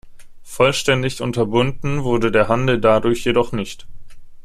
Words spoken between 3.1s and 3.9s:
jedoch nicht.